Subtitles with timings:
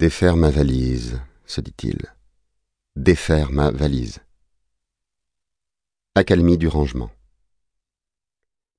[0.00, 1.98] Défaire ma valise, se dit-il.
[2.96, 4.20] Défaire ma valise.
[6.14, 7.10] Accalmie du rangement.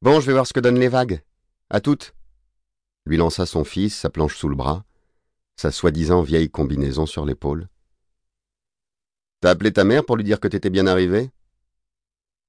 [0.01, 1.21] Bon, je vais voir ce que donnent les vagues.
[1.69, 2.15] À toutes.
[3.05, 4.83] Lui lança son fils, sa planche sous le bras,
[5.57, 7.69] sa soi-disant vieille combinaison sur l'épaule.
[9.41, 11.29] T'as appelé ta mère pour lui dire que t'étais bien arrivé?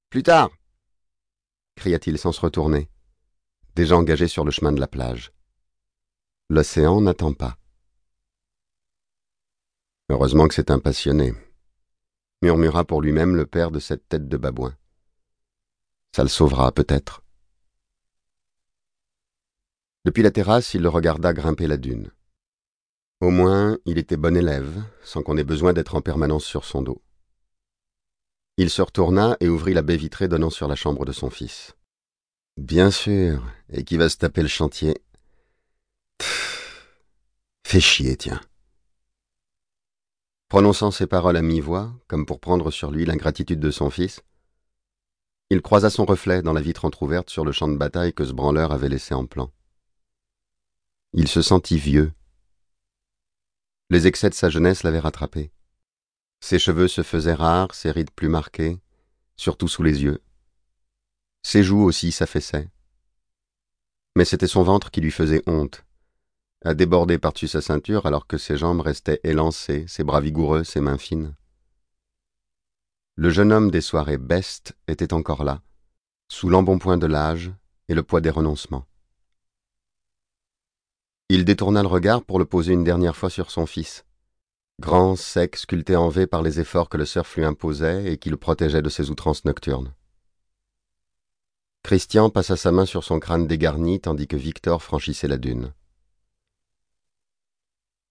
[0.08, 0.48] Plus tard
[1.76, 2.88] cria-t-il sans se retourner,
[3.74, 5.30] déjà engagé sur le chemin de la plage.
[6.48, 7.58] L'océan n'attend pas.
[10.12, 11.32] Heureusement que c'est un passionné,
[12.42, 14.76] murmura pour lui-même le père de cette tête de babouin.
[16.14, 17.22] Ça le sauvera peut-être.
[20.04, 22.10] Depuis la terrasse, il le regarda grimper la dune.
[23.22, 26.82] Au moins, il était bon élève, sans qu'on ait besoin d'être en permanence sur son
[26.82, 27.00] dos.
[28.58, 31.74] Il se retourna et ouvrit la baie vitrée donnant sur la chambre de son fils.
[32.58, 35.02] Bien sûr, et qui va se taper le chantier?
[37.66, 38.42] fais chier, tiens.
[40.52, 44.20] Prononçant ces paroles à mi-voix, comme pour prendre sur lui l'ingratitude de son fils,
[45.48, 48.34] il croisa son reflet dans la vitre entr'ouverte sur le champ de bataille que ce
[48.34, 49.50] branleur avait laissé en plan.
[51.14, 52.12] Il se sentit vieux.
[53.88, 55.52] Les excès de sa jeunesse l'avaient rattrapé.
[56.40, 58.78] Ses cheveux se faisaient rares, ses rides plus marquées,
[59.36, 60.22] surtout sous les yeux.
[61.40, 62.68] Ses joues aussi s'affaissaient.
[64.16, 65.86] Mais c'était son ventre qui lui faisait honte,
[66.64, 70.80] à déborder par-dessus sa ceinture alors que ses jambes restaient élancées, ses bras vigoureux, ses
[70.80, 71.34] mains fines.
[73.16, 75.62] Le jeune homme des soirées bestes était encore là,
[76.28, 77.52] sous l'embonpoint de l'âge
[77.88, 78.86] et le poids des renoncements.
[81.28, 84.04] Il détourna le regard pour le poser une dernière fois sur son fils,
[84.80, 88.30] grand, sec, sculpté en V par les efforts que le surf lui imposait et qui
[88.30, 89.94] le protégeait de ses outrances nocturnes.
[91.82, 95.72] Christian passa sa main sur son crâne dégarni tandis que Victor franchissait la dune.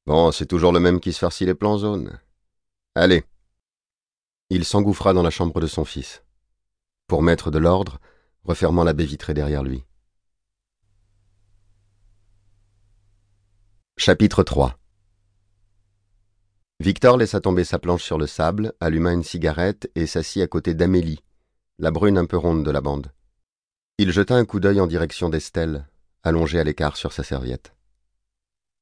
[0.06, 2.20] Bon, c'est toujours le même qui se farcit les plans jaunes.
[2.96, 3.24] Allez.
[4.50, 6.24] Il s'engouffra dans la chambre de son fils,
[7.08, 8.00] pour mettre de l'ordre,
[8.44, 9.84] refermant la baie vitrée derrière lui.
[13.98, 14.78] Chapitre 3
[16.80, 20.74] Victor laissa tomber sa planche sur le sable, alluma une cigarette et s'assit à côté
[20.74, 21.24] d'Amélie,
[21.78, 23.12] la brune un peu ronde de la bande.
[24.00, 25.88] Il jeta un coup d'œil en direction d'Estelle,
[26.24, 27.76] allongée à l'écart sur sa serviette.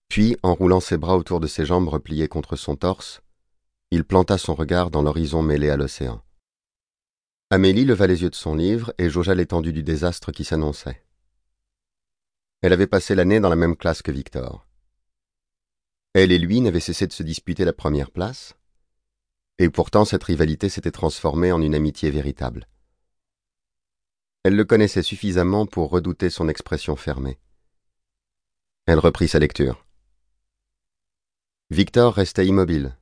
[0.09, 3.21] Puis, en roulant ses bras autour de ses jambes repliées contre son torse,
[3.91, 6.21] il planta son regard dans l'horizon mêlé à l'océan.
[7.51, 11.03] Amélie leva les yeux de son livre et jaugea l'étendue du désastre qui s'annonçait.
[12.61, 14.67] Elle avait passé l'année dans la même classe que Victor.
[16.13, 18.55] Elle et lui n'avaient cessé de se disputer la première place,
[19.59, 22.67] et pourtant cette rivalité s'était transformée en une amitié véritable.
[24.43, 27.39] Elle le connaissait suffisamment pour redouter son expression fermée.
[28.85, 29.85] Elle reprit sa lecture.
[31.71, 32.97] Victor restait immobile.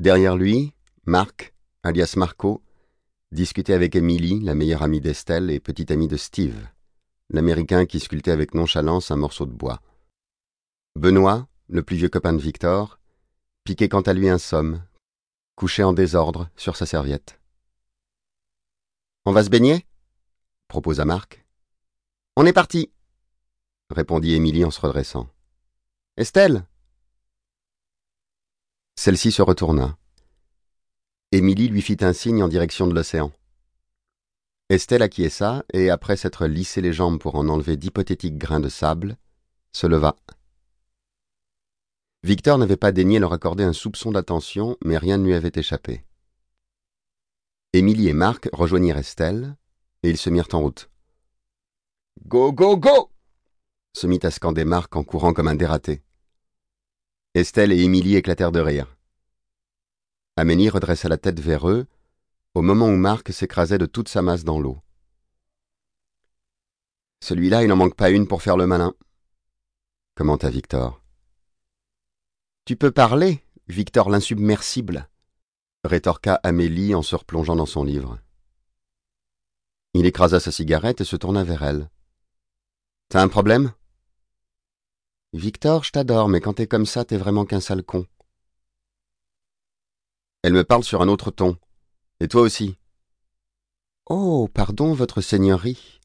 [0.00, 0.74] Derrière lui,
[1.06, 1.54] Marc,
[1.84, 2.64] alias Marco,
[3.30, 6.66] discutait avec Emily, la meilleure amie d'Estelle et petite amie de Steve,
[7.30, 9.80] l'Américain qui sculptait avec nonchalance un morceau de bois.
[10.96, 12.98] Benoît, le plus vieux copain de Victor,
[13.62, 14.84] piquait quant à lui un somme,
[15.54, 17.40] couché en désordre sur sa serviette.
[19.26, 19.86] On va se baigner?
[20.66, 21.46] proposa Marc.
[22.34, 22.90] On est parti
[23.90, 25.28] répondit Émilie en se redressant.
[26.16, 26.66] Estelle
[28.96, 29.96] Celle-ci se retourna.
[31.32, 33.32] Émilie lui fit un signe en direction de l'océan.
[34.70, 39.16] Estelle acquiesça et, après s'être lissé les jambes pour en enlever d'hypothétiques grains de sable,
[39.72, 40.16] se leva.
[42.22, 46.04] Victor n'avait pas daigné leur accorder un soupçon d'attention, mais rien ne lui avait échappé.
[47.72, 49.56] Émilie et Marc rejoignirent Estelle,
[50.02, 50.88] et ils se mirent en route.
[52.26, 53.10] Go, go, go
[53.94, 56.02] se mit à scander Marc en courant comme un dératé.
[57.34, 58.96] Estelle et Émilie éclatèrent de rire.
[60.36, 61.86] Amélie redressa la tête vers eux,
[62.54, 64.78] au moment où Marc s'écrasait de toute sa masse dans l'eau.
[67.20, 68.94] Celui-là, il n'en manque pas une pour faire le malin,
[70.14, 71.02] commenta Victor.
[72.66, 75.08] Tu peux parler, Victor l'insubmersible,
[75.82, 78.20] rétorqua Amélie en se replongeant dans son livre.
[79.92, 81.90] Il écrasa sa cigarette et se tourna vers elle.
[83.08, 83.72] T'as un problème?
[85.34, 88.06] Victor, je t'adore, mais quand t'es comme ça, t'es vraiment qu'un sale con.
[90.44, 91.58] Elle me parle sur un autre ton.
[92.20, 92.78] Et toi aussi.
[94.06, 95.98] Oh, pardon, votre seigneurie,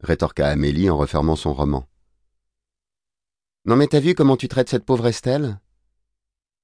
[0.00, 1.88] rétorqua Amélie en refermant son roman.
[3.64, 5.58] Non mais t'as vu comment tu traites cette pauvre Estelle?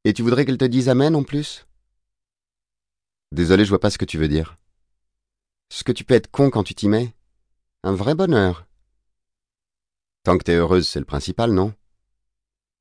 [0.04, 1.66] Et tu voudrais qu'elle te dise Amen en plus?
[3.32, 4.58] Désolé, je vois pas ce que tu veux dire.
[5.70, 7.14] Ce que tu peux être con quand tu t'y mets.
[7.84, 8.66] Un vrai bonheur.
[10.24, 11.74] Tant que t'es heureuse, c'est le principal, non?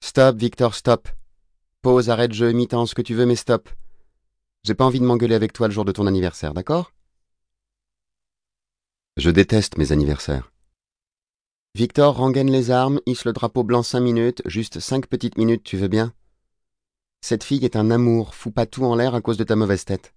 [0.01, 1.09] Stop, Victor, stop.
[1.81, 3.69] Pause, arrête, jeu, mi-temps, ce que tu veux, mais stop.
[4.63, 6.93] J'ai pas envie de m'engueuler avec toi le jour de ton anniversaire, d'accord?
[9.17, 10.53] Je déteste mes anniversaires.
[11.75, 15.75] Victor rengaine les armes, hisse le drapeau blanc cinq minutes, juste cinq petites minutes, tu
[15.75, 16.13] veux bien?
[17.19, 19.83] Cette fille est un amour, fous pas tout en l'air à cause de ta mauvaise
[19.83, 20.13] tête.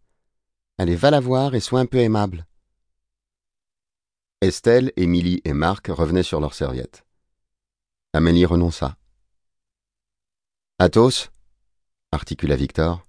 [0.78, 2.46] Allez, va la voir et sois un peu aimable.
[4.42, 7.05] Estelle, Émilie et Marc revenaient sur leurs serviettes.
[8.16, 8.96] Amélie renonça.
[10.78, 11.28] Athos
[12.12, 13.06] articula Victor.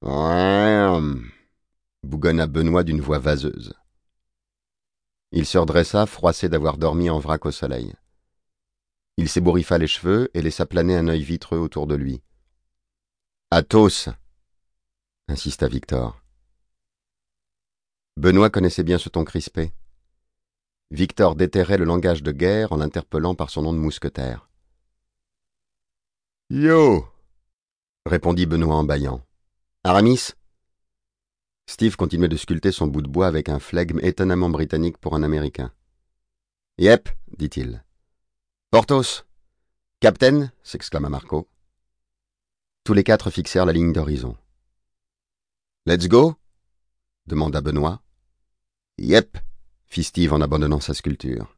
[0.00, 0.88] Ouais,
[2.02, 3.74] bougonna Benoît d'une voix vaseuse.
[5.32, 7.92] Il se redressa, froissé d'avoir dormi en vrac au soleil.
[9.18, 12.22] Il s'ébouriffa les cheveux et laissa planer un œil vitreux autour de lui.
[13.50, 14.08] Athos
[15.28, 16.18] insista Victor.
[18.16, 19.74] Benoît connaissait bien ce ton crispé.
[20.90, 24.48] Victor déterrait le langage de guerre en l'interpellant par son nom de mousquetaire.
[26.50, 27.06] Yo
[28.06, 29.24] répondit Benoît en bâillant.
[29.84, 30.32] Aramis
[31.66, 35.22] Steve continuait de sculpter son bout de bois avec un flegme étonnamment britannique pour un
[35.22, 35.72] Américain.
[36.78, 37.08] Yep,
[37.38, 37.84] dit-il.
[38.72, 39.24] Porthos
[40.00, 41.48] Captain s'exclama Marco.
[42.82, 44.36] Tous les quatre fixèrent la ligne d'horizon.
[45.86, 46.34] Let's go
[47.26, 48.02] demanda Benoît.
[48.98, 49.38] Yep,
[49.90, 51.56] fit Steve en abandonnant sa sculpture.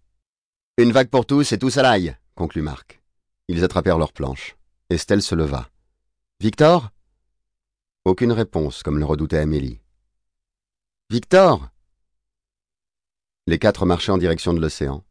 [0.78, 3.02] Une vague pour tous et tous à l'ail, conclut Marc.
[3.48, 4.56] Ils attrapèrent leurs planches.
[4.88, 5.68] Estelle se leva.
[6.40, 6.90] Victor?
[8.06, 9.80] Aucune réponse, comme le redoutait Amélie.
[11.10, 11.68] Victor?
[13.46, 15.04] Les quatre marchaient en direction de l'océan.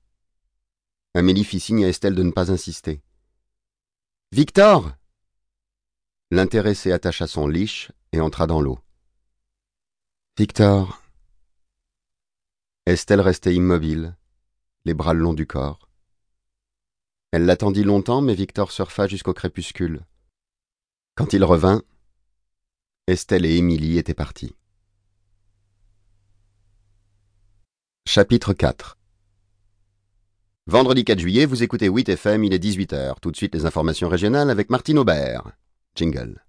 [1.14, 3.02] Amélie fit signe à Estelle de ne pas insister.
[4.32, 4.94] Victor?
[6.32, 8.80] L'intéressé attacha son liche et entra dans l'eau.
[10.38, 11.01] Victor.
[12.88, 14.16] Estelle restait immobile,
[14.86, 15.88] les bras le long du corps.
[17.32, 20.02] Elle l'attendit longtemps, mais Victor surfa jusqu'au crépuscule.
[21.16, 21.84] Quand il revint,
[23.06, 24.56] Estelle et Émilie étaient parties.
[28.08, 28.98] Chapitre 4
[30.66, 33.20] Vendredi 4 juillet, vous écoutez 8 FM, il est 18h.
[33.22, 35.52] Tout de suite les informations régionales avec Martine Aubert.
[35.96, 36.44] Jingle.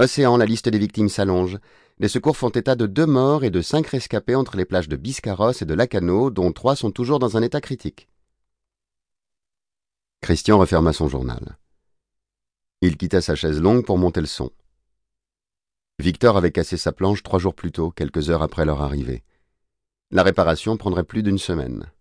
[0.00, 1.58] Océan, la liste des victimes s'allonge.
[1.98, 4.96] Les secours font état de deux morts et de cinq rescapés entre les plages de
[4.96, 8.08] Biscarros et de Lacano, dont trois sont toujours dans un état critique.
[10.22, 11.58] Christian referma son journal.
[12.80, 14.50] Il quitta sa chaise longue pour monter le son.
[15.98, 19.22] Victor avait cassé sa planche trois jours plus tôt, quelques heures après leur arrivée.
[20.10, 21.92] La réparation prendrait plus d'une semaine.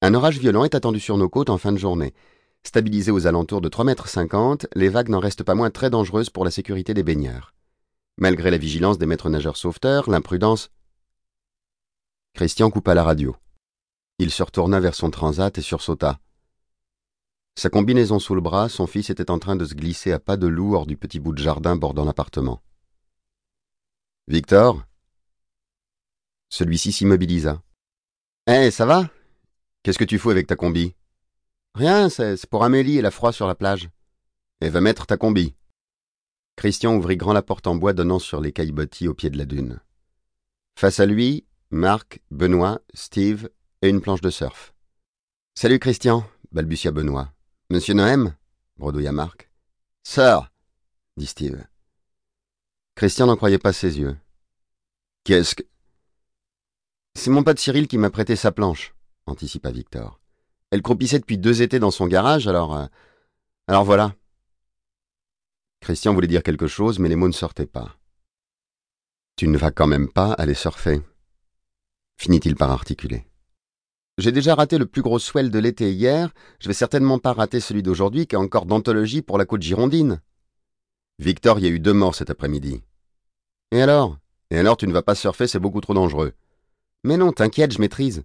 [0.00, 2.12] Un orage violent est attendu sur nos côtes en fin de journée.
[2.64, 6.44] Stabilisées aux alentours de 3,50 mètres, les vagues n'en restent pas moins très dangereuses pour
[6.44, 7.54] la sécurité des baigneurs.
[8.18, 10.70] Malgré la vigilance des maîtres nageurs sauveteurs, l'imprudence.
[12.34, 13.36] Christian coupa la radio.
[14.18, 16.20] Il se retourna vers son transat et sursauta.
[17.56, 20.36] Sa combinaison sous le bras, son fils était en train de se glisser à pas
[20.36, 22.62] de loup hors du petit bout de jardin bordant l'appartement.
[24.28, 24.82] Victor?
[26.48, 27.62] Celui-ci s'immobilisa.
[28.46, 29.10] Eh, ça va?
[29.82, 30.94] Qu'est-ce que tu fous avec ta combi?
[31.74, 33.88] Rien, c'est pour Amélie et la froid sur la plage.
[34.60, 35.54] Et va mettre ta combi.
[36.56, 39.46] Christian ouvrit grand la porte en bois donnant sur les caillebotis au pied de la
[39.46, 39.80] dune.
[40.78, 43.48] Face à lui, Marc, Benoît, Steve
[43.80, 44.74] et une planche de surf.
[45.54, 47.32] Salut Christian, balbutia Benoît.
[47.70, 48.34] Monsieur Noëm
[48.76, 49.50] bredouilla Marc.
[50.02, 50.52] Sœur,
[51.16, 51.64] dit Steve.
[52.94, 54.16] Christian n'en croyait pas ses yeux.
[55.24, 55.62] Qu'est-ce que.
[57.14, 58.94] C'est mon pote Cyril qui m'a prêté sa planche
[59.26, 60.21] anticipa Victor.
[60.72, 62.76] Elle croupissait depuis deux étés dans son garage, alors.
[62.76, 62.86] Euh,
[63.68, 64.16] alors voilà.
[65.80, 67.96] Christian voulait dire quelque chose, mais les mots ne sortaient pas.
[69.36, 71.00] Tu ne vas quand même pas aller surfer
[72.22, 73.24] finit-il par articuler.
[74.16, 77.58] J'ai déjà raté le plus gros swell de l'été hier, je vais certainement pas rater
[77.58, 80.20] celui d'aujourd'hui qui est encore d'anthologie pour la côte girondine.
[81.18, 82.82] Victor, y a eu deux morts cet après-midi.
[83.72, 84.18] Et alors?
[84.50, 86.32] Et alors tu ne vas pas surfer, c'est beaucoup trop dangereux.
[87.02, 88.22] Mais non, t'inquiète, je maîtrise.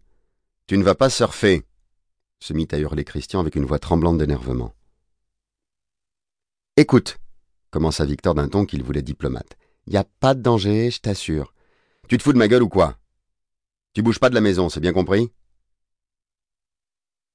[0.67, 1.65] Tu ne vas pas surfer
[2.39, 4.73] se mit à hurler Christian avec une voix tremblante d'énervement.
[6.75, 7.17] Écoute,
[7.71, 9.57] commença Victor d'un ton qu'il voulait diplomate.
[9.87, 11.53] Y a pas de danger, je t'assure.
[12.07, 12.97] Tu te fous de ma gueule ou quoi?
[13.93, 15.31] Tu bouges pas de la maison, c'est bien compris?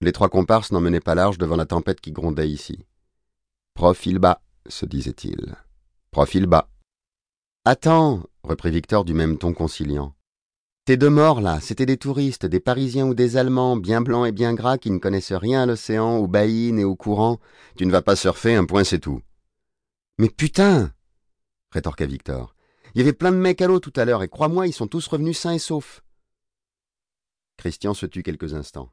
[0.01, 2.85] Les trois comparses n'emmenaient pas large devant la tempête qui grondait ici.
[3.75, 5.57] Profil bas, se disait-il.
[6.11, 6.69] Profil bas.
[7.65, 10.15] Attends, reprit Victor du même ton conciliant.
[10.85, 14.33] Tes deux morts, là, c'étaient des touristes, des Parisiens ou des Allemands, bien blancs et
[14.33, 17.39] bien gras, qui ne connaissent rien à l'océan, aux baïnes et aux courants.
[17.77, 19.23] Tu ne vas pas surfer, un point c'est tout.
[20.19, 20.93] Mais putain
[21.71, 22.57] rétorqua Victor.
[22.95, 24.89] Il y avait plein de mecs à l'eau tout à l'heure, et crois-moi, ils sont
[24.89, 26.03] tous revenus sains et saufs.
[27.59, 28.93] Christian se tut quelques instants.